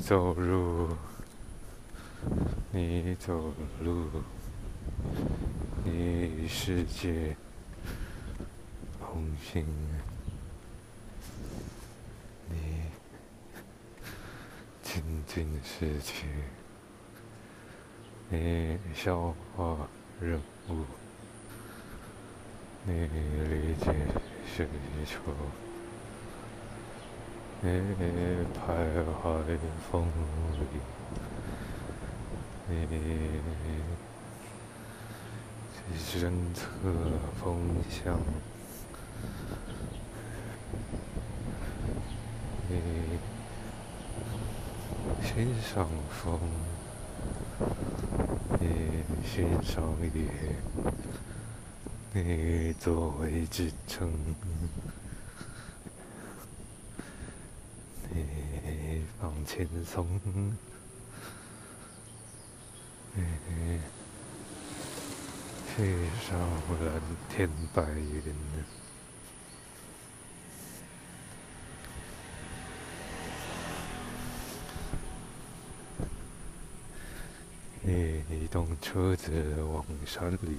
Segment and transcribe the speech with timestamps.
[0.00, 0.88] 你走入，
[2.72, 4.06] 你走路，
[5.84, 7.36] 你世界
[8.98, 9.62] 红心，
[12.48, 12.56] 你
[14.82, 16.28] 静静失去，
[18.30, 19.86] 你消化
[20.18, 20.40] 任
[20.70, 20.82] 务，
[22.86, 23.94] 你理解
[24.46, 24.66] 需
[25.04, 25.69] 求。
[27.62, 27.68] 你
[28.54, 28.58] 徘
[29.22, 29.58] 徊
[29.92, 30.08] 风
[30.58, 30.64] 里，
[35.86, 36.64] 你侦测
[37.38, 37.44] 风
[37.90, 38.18] 向，
[42.70, 42.72] 你
[45.22, 46.40] 欣赏风，
[48.58, 48.64] 你
[49.22, 50.26] 欣赏雨，
[52.14, 54.10] 你作为支撑。
[59.66, 60.20] 轻松，
[65.66, 66.38] 飞上
[66.82, 68.22] 蓝天白云，
[77.82, 80.58] 你移动车子往山里。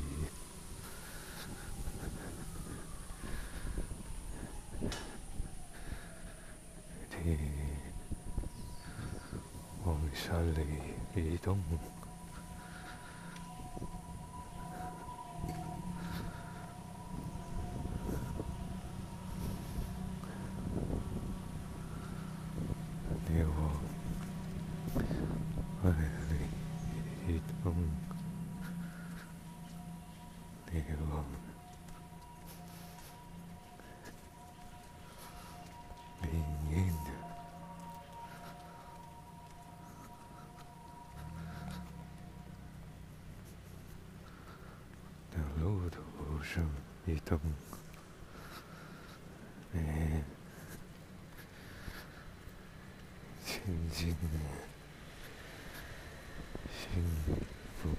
[10.13, 10.39] 山
[11.15, 11.57] 里中，
[47.05, 47.39] 上移动，
[49.73, 50.23] 哎，
[53.43, 54.15] 清静，
[56.71, 57.03] 幸
[57.81, 57.89] 福，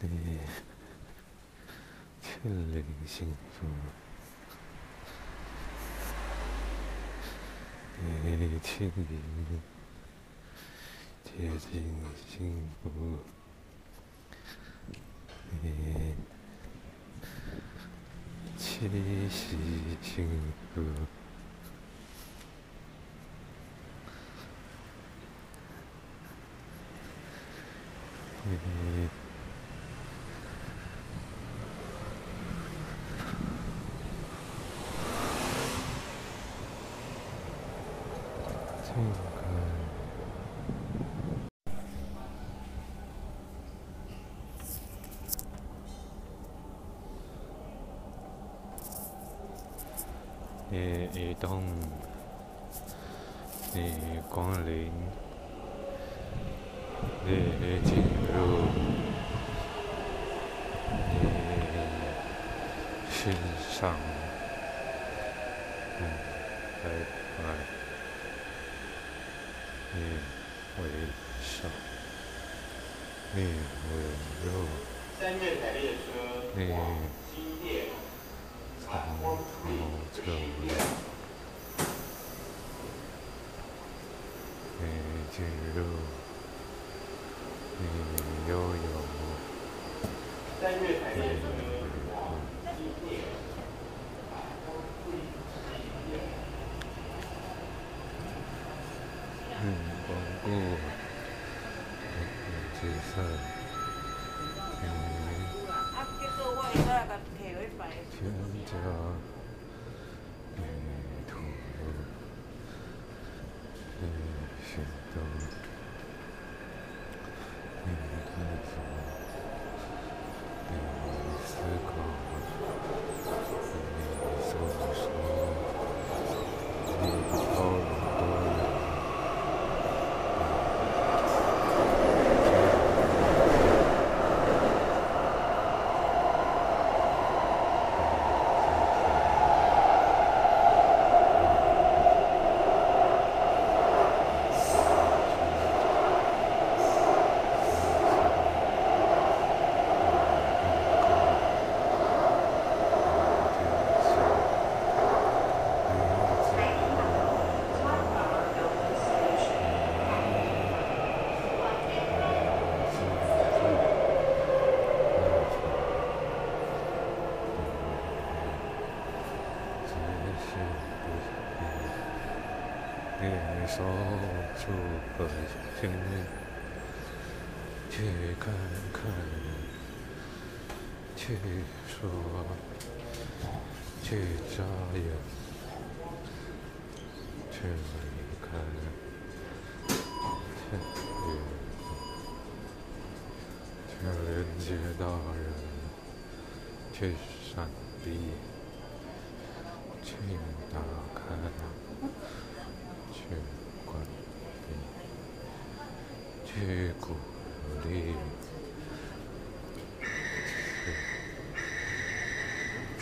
[0.00, 0.38] 你，
[2.20, 3.66] 千里幸福。
[3.66, 4.05] 你轻
[8.76, 9.02] 친구
[11.24, 13.24] 재진 친구
[15.64, 16.14] 예.
[18.58, 21.06] 치시 친구
[50.68, 51.62] 你移动，
[53.74, 53.92] 你
[54.30, 54.90] 光临，
[57.26, 57.30] 你
[57.84, 57.96] 进
[58.34, 58.38] 入，
[60.90, 61.14] 你
[63.10, 63.32] 欣
[63.70, 63.94] 赏，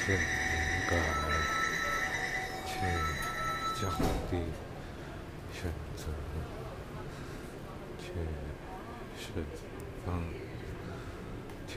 [0.04, 0.18] 去敏
[0.90, 0.92] 感，
[2.66, 2.72] 去
[3.80, 3.90] 降
[4.30, 4.32] 低
[5.50, 6.04] 选择，
[7.98, 8.04] 去
[9.18, 9.22] 释
[10.04, 10.06] 放，
[11.66, 11.72] 去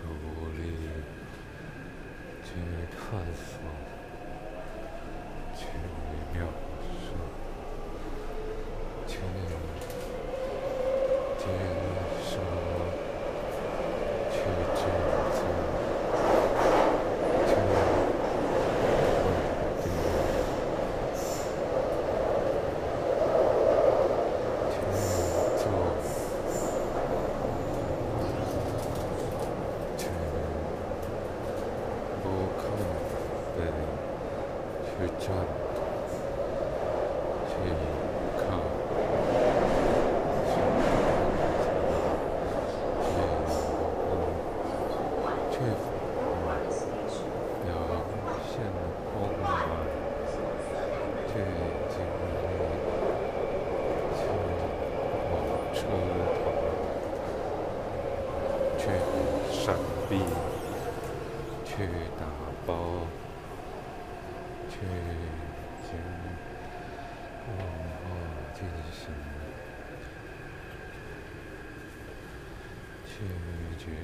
[0.00, 0.02] 独
[0.56, 0.58] 立，
[2.42, 2.48] 去
[2.96, 3.52] 探索，
[5.54, 5.60] 去
[6.32, 6.48] 妙。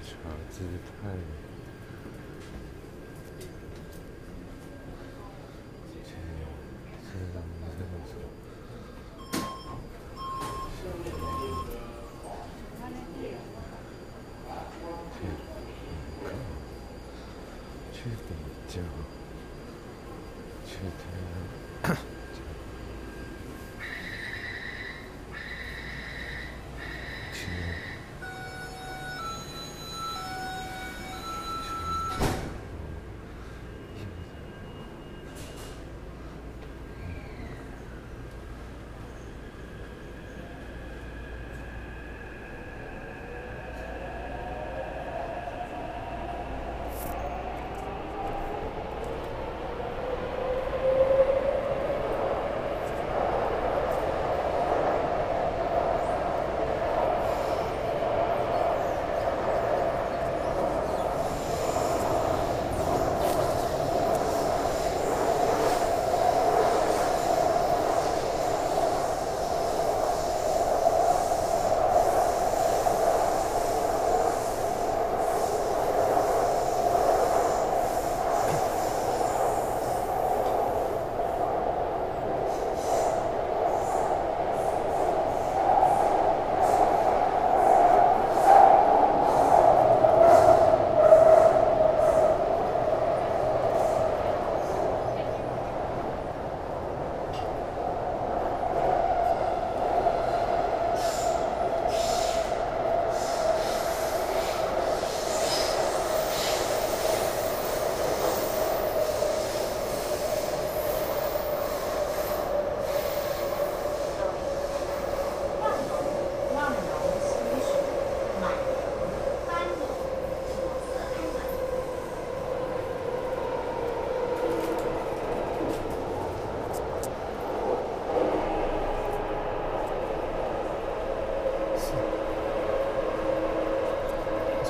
[0.02, 1.30] 始发自。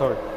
[0.00, 0.29] sorry.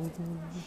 [0.00, 0.64] Augen.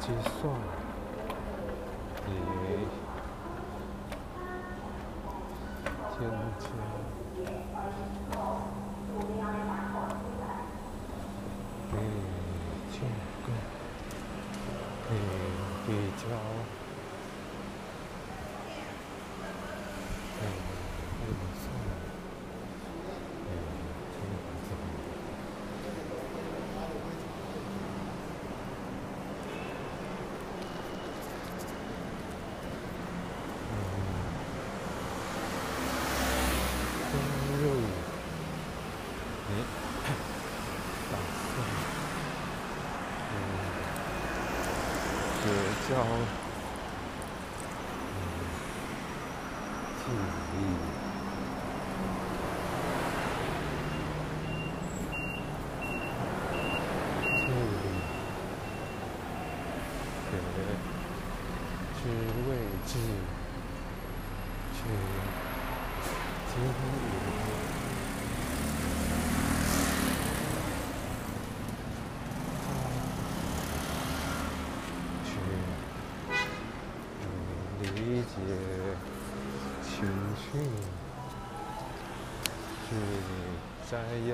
[0.00, 0.08] 结
[0.40, 0.79] 算
[46.02, 46.26] 嗯，
[50.06, 50.99] 地理。
[84.00, 84.32] 还要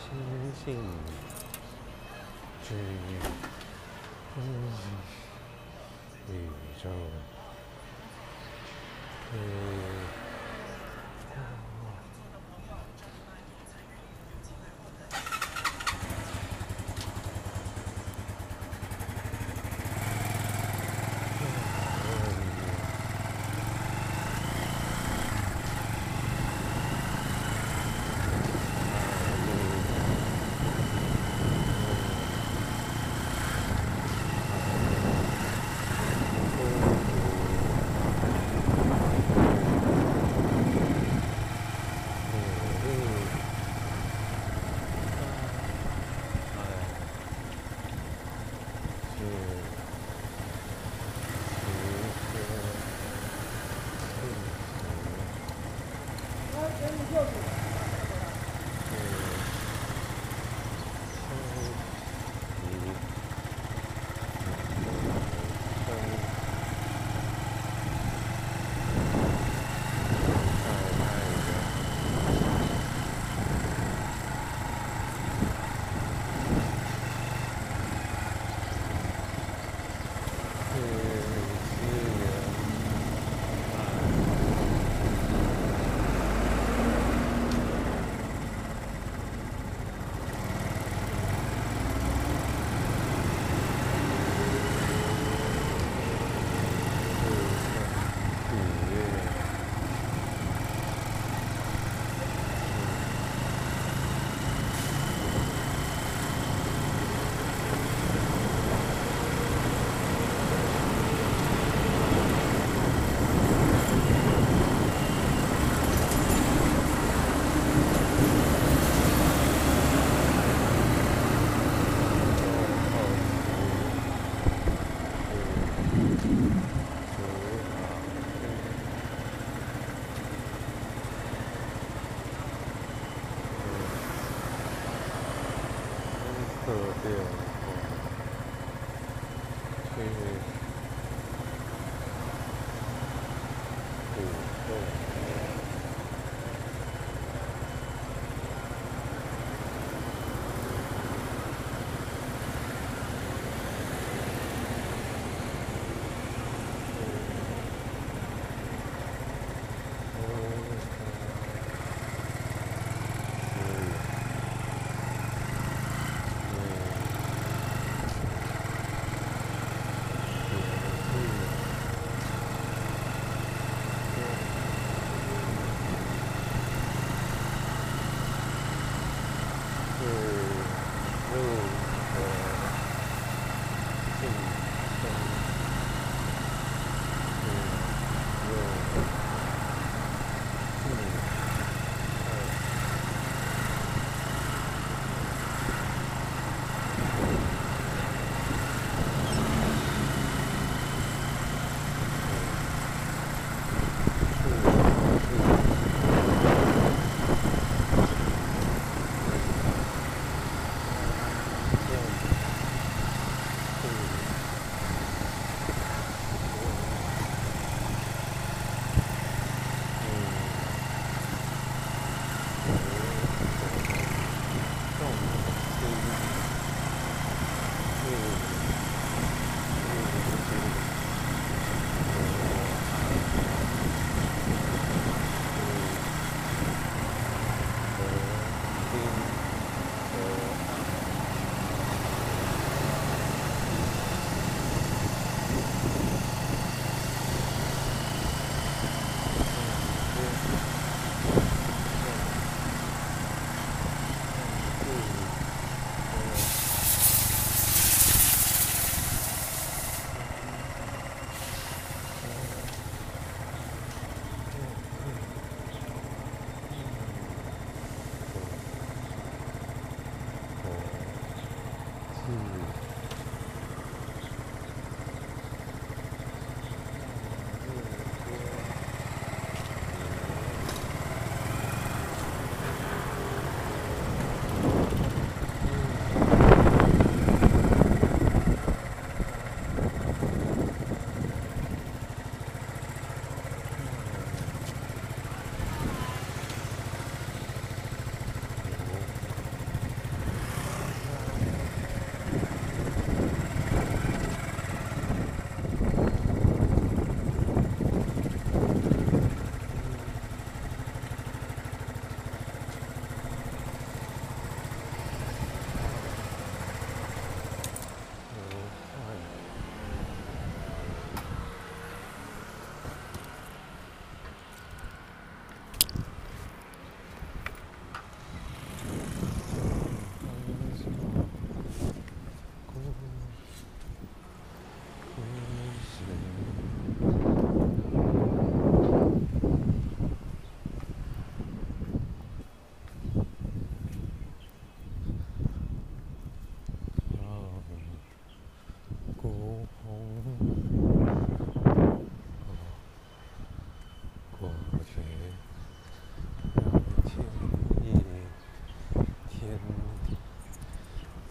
[0.00, 0.08] 相
[0.64, 0.66] 信，
[2.62, 2.78] 只有
[4.34, 4.36] 风。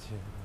[0.03, 0.42] 心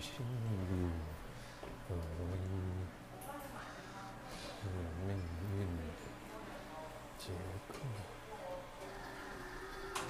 [0.00, 0.72] 路
[1.86, 1.90] 和
[2.32, 2.44] 你
[4.32, 4.40] 是
[5.06, 5.08] 命
[5.52, 5.58] 运
[7.18, 7.22] 结
[7.68, 7.72] 构，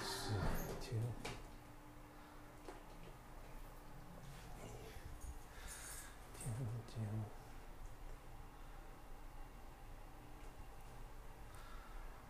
[0.00, 0.14] 是
[0.80, 0.94] 就天
[6.86, 6.94] 将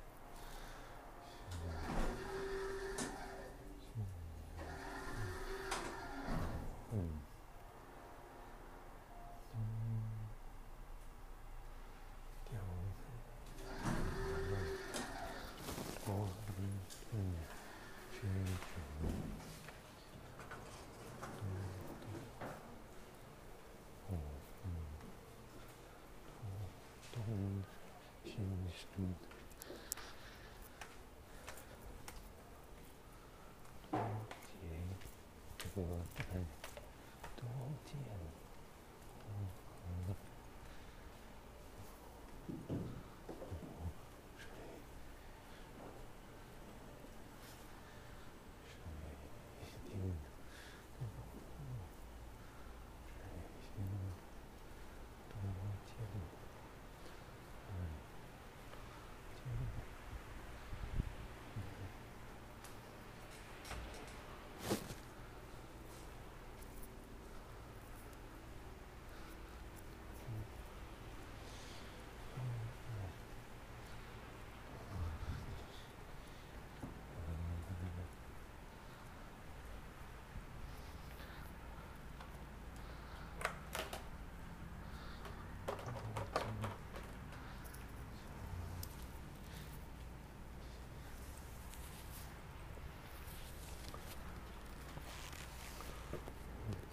[35.79, 36.58] 多见，多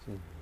[0.08, 0.35] Mm.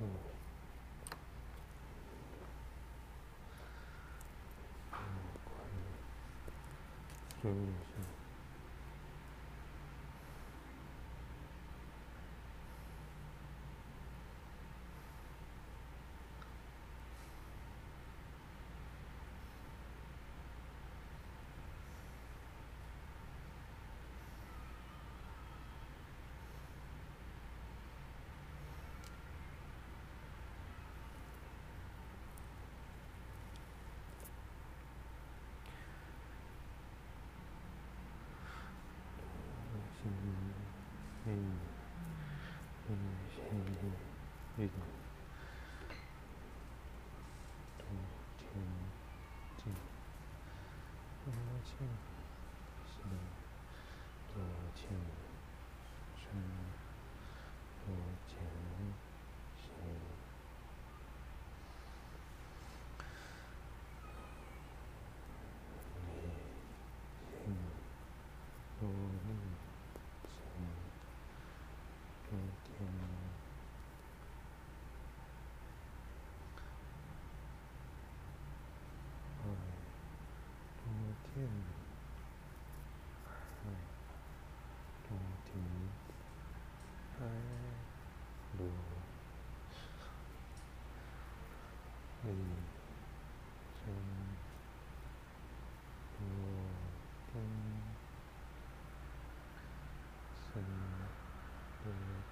[0.00, 0.29] Mm-hmm.
[7.42, 8.19] 嗯
[43.52, 43.90] не видно.
[44.56, 44.99] Видно.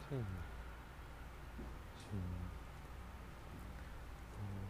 [0.08, 0.28] ขึ้น
[2.02, 2.26] สิ่ง
[4.34, 4.68] ต่อ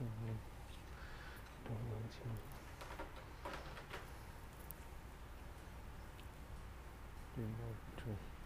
[0.00, 0.06] 嗯，
[1.64, 2.20] 对，两千，
[7.36, 7.44] 对，
[7.96, 8.39] 对。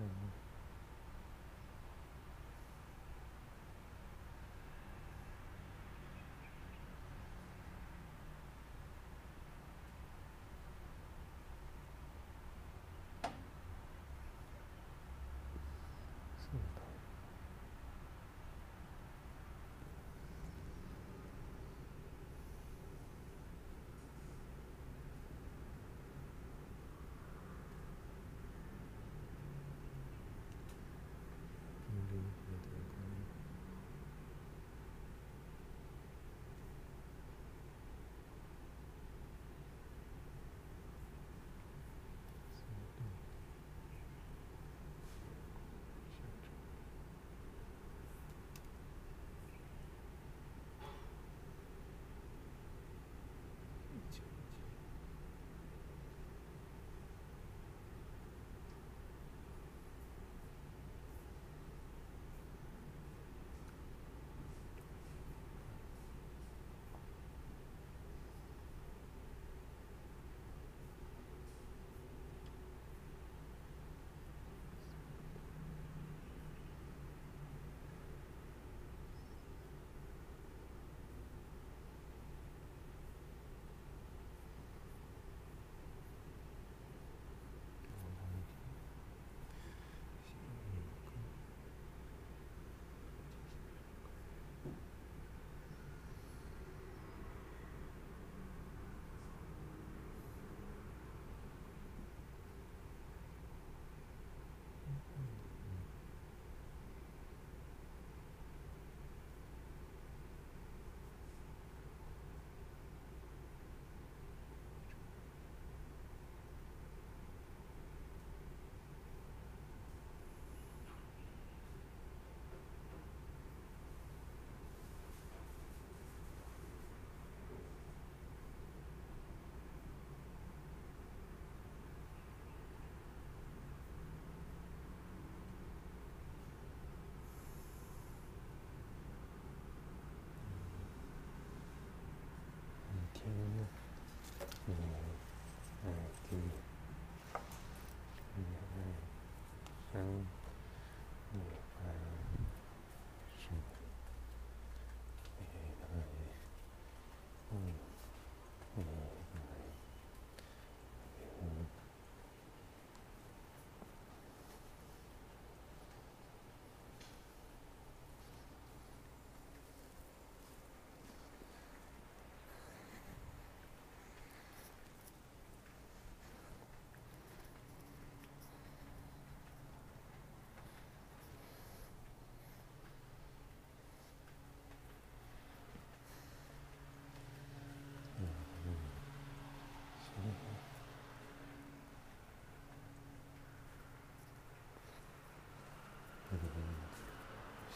[0.00, 0.29] return.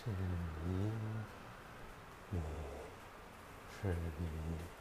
[0.05, 0.11] 是
[0.67, 0.93] 你，
[2.29, 2.39] 你
[3.71, 3.89] 是
[4.19, 4.74] 你，